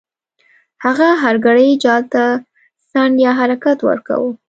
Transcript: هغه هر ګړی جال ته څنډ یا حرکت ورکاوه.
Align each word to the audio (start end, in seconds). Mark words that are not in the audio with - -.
هغه 0.83 1.07
هر 1.21 1.35
ګړی 1.45 1.67
جال 1.83 2.03
ته 2.13 2.23
څنډ 2.91 3.13
یا 3.25 3.31
حرکت 3.39 3.77
ورکاوه. 3.83 4.31